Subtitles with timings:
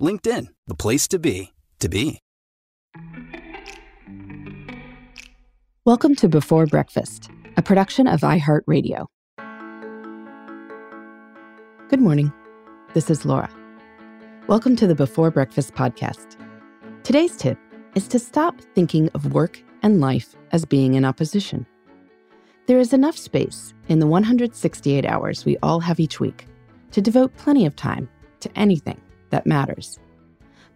[0.00, 2.20] LinkedIn, the place to be, to be.
[5.84, 9.06] Welcome to Before Breakfast, a production of iHeartRadio.
[11.90, 12.32] Good morning.
[12.94, 13.50] This is Laura.
[14.46, 16.38] Welcome to the Before Breakfast podcast.
[17.02, 17.58] Today's tip
[17.94, 21.66] is to stop thinking of work and life as being in opposition.
[22.66, 26.46] There is enough space in the 168 hours we all have each week
[26.92, 28.08] to devote plenty of time
[28.40, 28.98] to anything
[29.30, 29.98] that matters.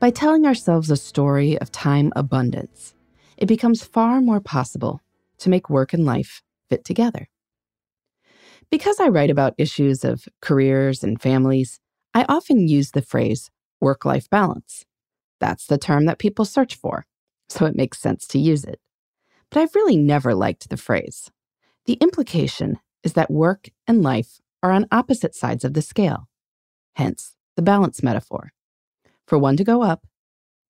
[0.00, 2.94] By telling ourselves a story of time abundance,
[3.36, 5.00] it becomes far more possible
[5.38, 7.28] to make work and life fit together.
[8.70, 11.80] Because I write about issues of careers and families,
[12.12, 14.84] I often use the phrase work life balance.
[15.41, 17.06] That's the term that people search for,
[17.48, 18.80] so it makes sense to use it.
[19.50, 21.30] But I've really never liked the phrase.
[21.86, 26.28] The implication is that work and life are on opposite sides of the scale,
[26.94, 28.52] hence the balance metaphor.
[29.27, 30.06] For one to go up,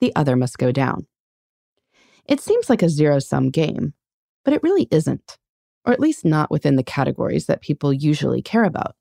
[0.01, 1.07] the other must go down.
[2.27, 3.95] It seems like a zero sum game,
[4.45, 5.39] but it really isn't,
[5.85, 8.97] or at least not within the categories that people usually care about.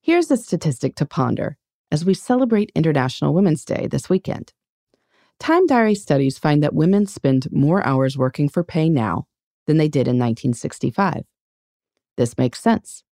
[0.00, 1.56] Here's a statistic to ponder
[1.90, 4.52] as we celebrate International Women's Day this weekend.
[5.40, 9.26] Time Diary studies find that women spend more hours working for pay now
[9.66, 11.24] than they did in 1965.
[12.16, 13.04] This makes sense.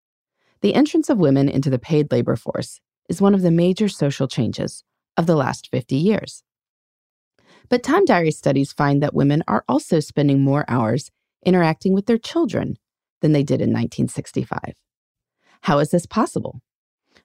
[0.60, 4.28] The entrance of women into the paid labor force is one of the major social
[4.28, 4.84] changes
[5.16, 6.42] of the last 50 years.
[7.68, 11.10] But Time Diary studies find that women are also spending more hours
[11.44, 12.76] interacting with their children
[13.20, 14.58] than they did in 1965.
[15.62, 16.60] How is this possible?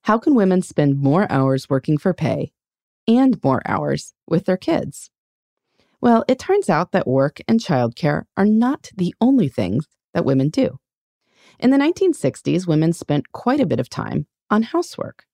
[0.03, 2.53] How can women spend more hours working for pay
[3.07, 5.11] and more hours with their kids?
[5.99, 10.49] Well, it turns out that work and childcare are not the only things that women
[10.49, 10.79] do.
[11.59, 15.25] In the 1960s, women spent quite a bit of time on housework,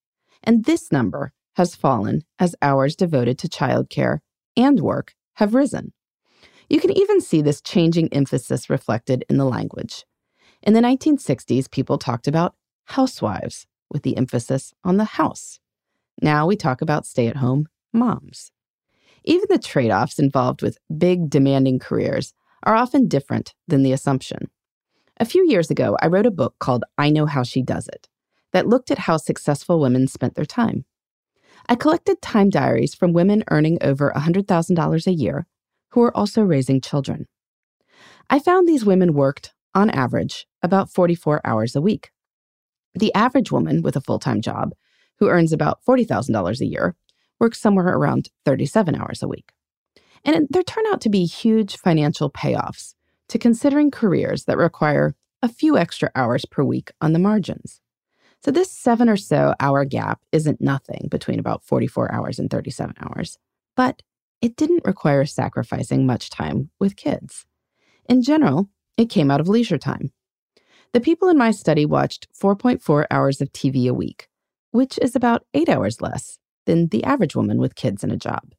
[0.44, 4.20] and this number has fallen as hours devoted to childcare
[4.56, 5.94] and work have risen.
[6.70, 10.06] You can even see this changing emphasis reflected in the language.
[10.62, 12.56] In the 1960s, people talked about
[12.86, 15.60] housewives with the emphasis on the house.
[16.22, 18.52] Now we talk about stay at home moms.
[19.24, 22.34] Even the trade offs involved with big, demanding careers
[22.64, 24.50] are often different than the assumption.
[25.20, 28.08] A few years ago, I wrote a book called I Know How She Does It
[28.54, 30.86] that looked at how successful women spent their time.
[31.70, 35.48] I collected time diaries from women earning over $100,000 a year
[35.90, 37.28] who were also raising children.
[38.30, 42.12] I found these women worked, on average, about 44 hours a week.
[42.94, 44.74] The average woman with a full time job,
[45.20, 46.96] who earns about $40,000 a year,
[47.40, 49.52] works somewhere around 37 hours a week.
[50.24, 52.96] And there turn out to be huge financial payoffs
[53.30, 57.82] to considering careers that require a few extra hours per week on the margins.
[58.44, 62.96] So, this seven or so hour gap isn't nothing between about 44 hours and 37
[63.00, 63.38] hours,
[63.76, 64.02] but
[64.42, 67.46] it didn't require sacrificing much time with kids.
[68.08, 70.12] In general, it came out of leisure time.
[70.94, 74.28] The people in my study watched 4.4 hours of TV a week,
[74.72, 78.54] which is about eight hours less than the average woman with kids and a job.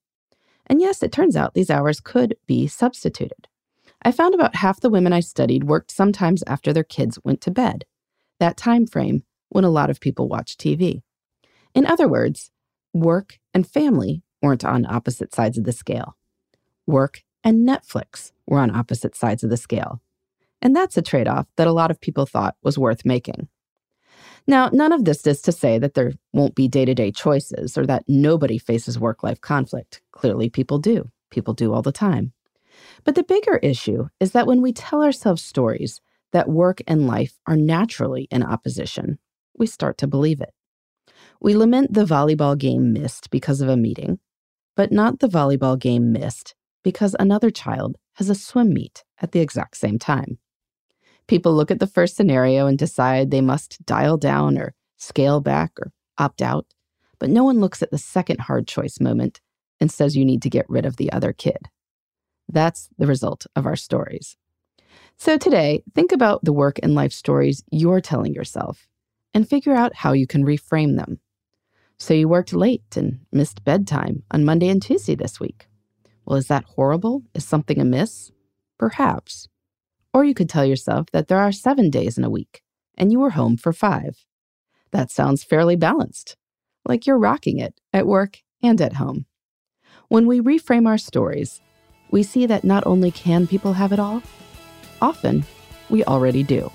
[0.67, 3.49] And yes, it turns out these hours could be substituted.
[4.03, 7.51] I found about half the women I studied worked sometimes after their kids went to
[7.51, 7.85] bed,
[8.39, 11.03] that time frame when a lot of people watch TV.
[11.75, 12.51] In other words,
[12.93, 16.17] work and family weren't on opposite sides of the scale.
[16.87, 20.01] Work and Netflix were on opposite sides of the scale.
[20.61, 23.49] And that's a trade off that a lot of people thought was worth making.
[24.47, 27.77] Now, none of this is to say that there won't be day to day choices
[27.77, 30.01] or that nobody faces work life conflict.
[30.13, 31.11] Clearly, people do.
[31.31, 32.33] People do all the time.
[33.05, 36.01] But the bigger issue is that when we tell ourselves stories
[36.33, 39.19] that work and life are naturally in opposition,
[39.59, 40.53] we start to believe it.
[41.41, 44.19] We lament the volleyball game missed because of a meeting,
[44.77, 49.41] but not the volleyball game missed because another child has a swim meet at the
[49.41, 50.39] exact same time.
[51.27, 55.73] People look at the first scenario and decide they must dial down or scale back
[55.79, 56.67] or opt out,
[57.19, 59.41] but no one looks at the second hard choice moment
[59.81, 61.69] and says you need to get rid of the other kid.
[62.49, 64.37] That's the result of our stories.
[65.19, 68.89] So today, think about the work and life stories you're telling yourself
[69.39, 71.21] and figure out how you can reframe them.
[71.97, 75.69] So you worked late and missed bedtime on Monday and Tuesday this week.
[76.25, 77.23] Well, is that horrible?
[77.35, 78.33] Is something amiss?
[78.81, 79.49] Perhaps.
[80.13, 82.63] Or you could tell yourself that there are seven days in a week
[82.97, 84.27] and you were home for five.
[84.91, 86.37] That sounds fairly balanced,
[86.85, 89.27] like you're rocking it at work and at home.
[90.09, 91.61] When we reframe our stories,
[92.11, 94.21] we see that not only can people have it all,
[95.01, 95.45] often
[95.89, 96.73] we already do.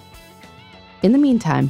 [1.02, 1.70] In the meantime,